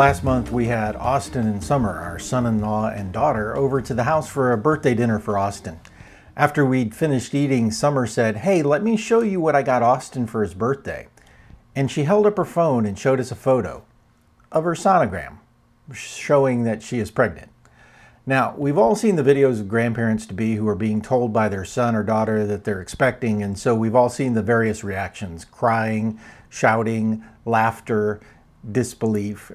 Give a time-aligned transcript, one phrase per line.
[0.00, 3.92] Last month, we had Austin and Summer, our son in law and daughter, over to
[3.92, 5.78] the house for a birthday dinner for Austin.
[6.34, 10.26] After we'd finished eating, Summer said, Hey, let me show you what I got Austin
[10.26, 11.08] for his birthday.
[11.76, 13.84] And she held up her phone and showed us a photo
[14.50, 15.36] of her sonogram
[15.92, 17.50] showing that she is pregnant.
[18.24, 21.50] Now, we've all seen the videos of grandparents to be who are being told by
[21.50, 25.44] their son or daughter that they're expecting, and so we've all seen the various reactions
[25.44, 28.22] crying, shouting, laughter,
[28.72, 29.52] disbelief.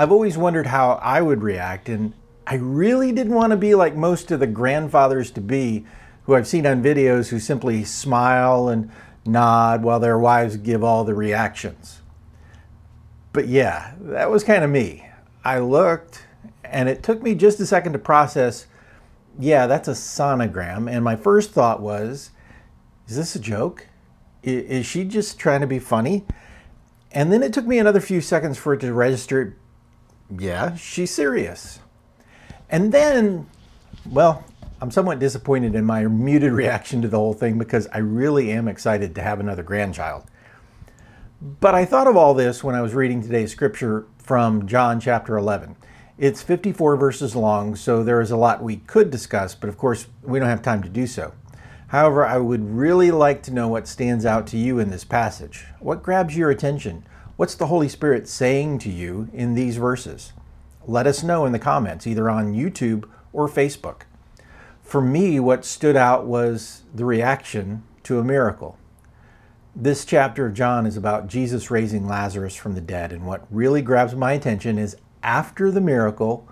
[0.00, 2.14] I've always wondered how I would react, and
[2.46, 5.84] I really didn't want to be like most of the grandfathers to be
[6.22, 8.90] who I've seen on videos who simply smile and
[9.26, 12.00] nod while their wives give all the reactions.
[13.34, 15.06] But yeah, that was kind of me.
[15.44, 16.24] I looked,
[16.64, 18.68] and it took me just a second to process
[19.38, 20.90] yeah, that's a sonogram.
[20.90, 22.30] And my first thought was,
[23.06, 23.86] is this a joke?
[24.42, 26.24] Is she just trying to be funny?
[27.12, 29.58] And then it took me another few seconds for it to register,
[30.38, 31.80] yeah, she's serious.
[32.68, 33.48] And then,
[34.06, 34.44] well,
[34.80, 38.68] I'm somewhat disappointed in my muted reaction to the whole thing because I really am
[38.68, 40.24] excited to have another grandchild.
[41.40, 45.36] But I thought of all this when I was reading today's scripture from John chapter
[45.36, 45.76] 11.
[46.18, 50.06] It's 54 verses long, so there is a lot we could discuss, but of course,
[50.22, 51.32] we don't have time to do so.
[51.88, 55.64] However, I would really like to know what stands out to you in this passage.
[55.80, 57.04] What grabs your attention?
[57.40, 60.34] What's the Holy Spirit saying to you in these verses?
[60.86, 64.02] Let us know in the comments, either on YouTube or Facebook.
[64.82, 68.76] For me, what stood out was the reaction to a miracle.
[69.74, 73.80] This chapter of John is about Jesus raising Lazarus from the dead, and what really
[73.80, 76.46] grabs my attention is after the miracle,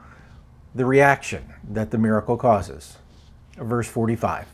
[0.75, 2.97] the reaction that the miracle causes.
[3.59, 4.47] Verse 45.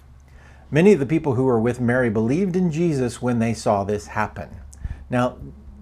[0.69, 4.09] Many of the people who were with Mary believed in Jesus when they saw this
[4.09, 4.49] happen.
[5.09, 5.37] Now,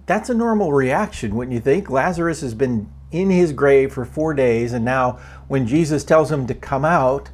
[0.06, 1.90] that's a normal reaction, wouldn't you think?
[1.90, 6.46] Lazarus has been in his grave for four days, and now when Jesus tells him
[6.46, 7.30] to come out,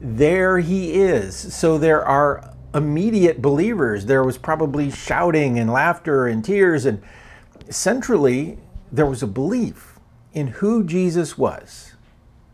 [0.00, 1.34] there he is.
[1.54, 4.06] So there are immediate believers.
[4.06, 7.02] There was probably shouting and laughter and tears, and
[7.70, 8.58] centrally,
[8.90, 9.98] there was a belief
[10.32, 11.94] in who Jesus was.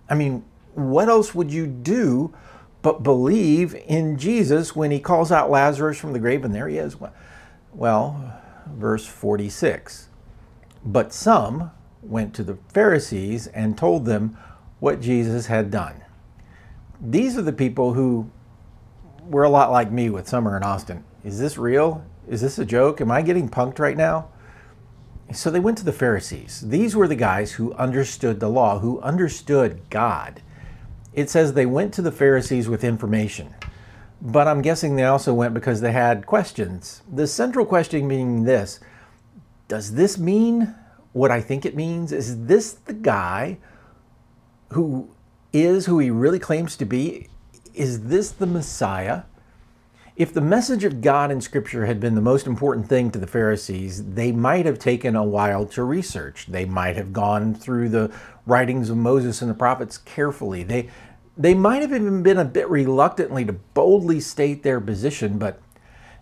[0.09, 0.44] I mean,
[0.75, 2.32] what else would you do
[2.81, 6.78] but believe in Jesus when he calls out Lazarus from the grave and there he
[6.78, 6.97] is?
[7.72, 8.38] Well,
[8.76, 10.08] verse 46.
[10.84, 11.70] But some
[12.02, 14.36] went to the Pharisees and told them
[14.80, 16.04] what Jesus had done.
[17.00, 18.30] These are the people who
[19.22, 21.04] were a lot like me with Summer and Austin.
[21.24, 22.04] Is this real?
[22.28, 23.00] Is this a joke?
[23.00, 24.28] Am I getting punked right now?
[25.32, 26.62] So they went to the Pharisees.
[26.66, 30.42] These were the guys who understood the law, who understood God.
[31.12, 33.54] It says they went to the Pharisees with information.
[34.20, 37.02] But I'm guessing they also went because they had questions.
[37.12, 38.80] The central question being this
[39.68, 40.74] Does this mean
[41.12, 42.12] what I think it means?
[42.12, 43.58] Is this the guy
[44.70, 45.10] who
[45.52, 47.28] is who he really claims to be?
[47.74, 49.22] Is this the Messiah?
[50.16, 53.26] If the message of God in Scripture had been the most important thing to the
[53.28, 56.46] Pharisees, they might have taken a while to research.
[56.48, 58.12] They might have gone through the
[58.44, 60.64] writings of Moses and the prophets carefully.
[60.64, 60.88] They,
[61.38, 65.62] they might have even been a bit reluctantly to boldly state their position, but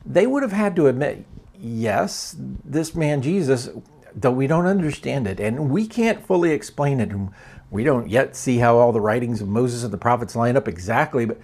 [0.04, 1.24] they would have had to admit
[1.58, 3.70] yes, this man Jesus,
[4.14, 7.30] though we don't understand it and we can't fully explain it, and
[7.70, 10.68] we don't yet see how all the writings of Moses and the prophets line up
[10.68, 11.40] exactly, but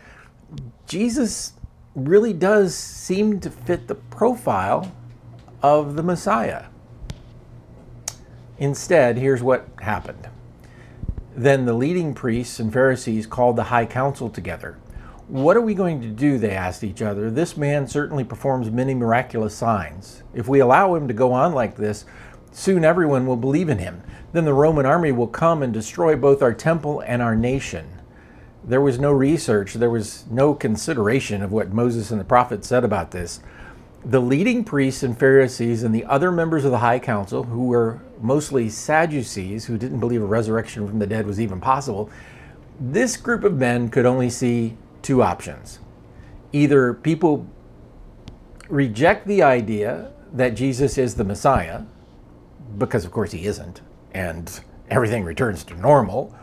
[0.87, 1.55] Jesus
[1.95, 4.93] really does seem to fit the profile
[5.63, 6.67] of the Messiah.
[8.59, 10.29] Instead, here's what happened.
[11.35, 14.79] Then the leading priests and Pharisees called the high council together.
[15.29, 16.39] What are we going to do?
[16.39, 17.31] They asked each other.
[17.31, 20.23] This man certainly performs many miraculous signs.
[20.35, 22.05] If we allow him to go on like this,
[22.51, 24.03] soon everyone will believe in him.
[24.33, 27.89] Then the Roman army will come and destroy both our temple and our nation
[28.65, 32.85] there was no research, there was no consideration of what Moses and the prophets said
[32.85, 33.41] about this.
[34.05, 38.01] The leading priests and Pharisees and the other members of the high council, who were
[38.21, 42.11] mostly Sadducees, who didn't believe a resurrection from the dead was even possible,
[42.81, 45.79] this group of men could only see two options.
[46.53, 47.47] Either people
[48.69, 51.83] reject the idea that Jesus is the Messiah,
[52.79, 53.83] because of course he isn't,
[54.15, 54.61] and
[54.91, 56.35] everything returns to normal,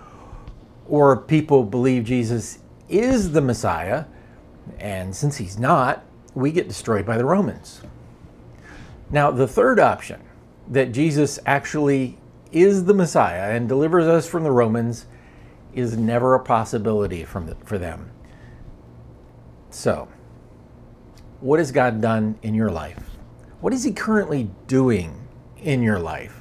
[0.87, 4.05] or people believe Jesus is the Messiah,
[4.79, 6.05] and since he's not,
[6.39, 7.81] we get destroyed by the Romans.
[9.09, 10.21] Now, the third option,
[10.67, 12.17] that Jesus actually
[12.51, 15.05] is the Messiah and delivers us from the Romans,
[15.73, 18.11] is never a possibility the, for them.
[19.71, 20.07] So,
[21.39, 23.03] what has God done in your life?
[23.61, 25.27] What is He currently doing
[25.57, 26.39] in your life?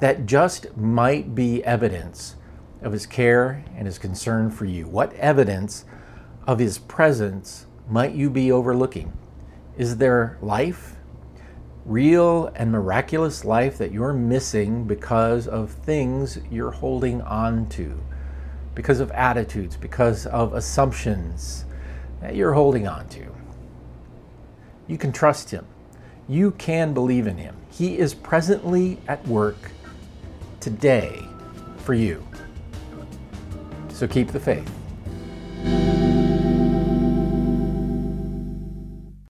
[0.00, 2.36] that just might be evidence
[2.82, 4.88] of his care and his concern for you?
[4.88, 5.84] What evidence
[6.46, 9.12] of his presence might you be overlooking?
[9.80, 10.94] Is there life,
[11.86, 17.98] real and miraculous life that you're missing because of things you're holding on to,
[18.74, 21.64] because of attitudes, because of assumptions
[22.20, 23.34] that you're holding on to?
[24.86, 25.64] You can trust him.
[26.28, 27.56] You can believe in him.
[27.70, 29.70] He is presently at work
[30.60, 31.26] today
[31.78, 32.22] for you.
[33.88, 34.70] So keep the faith.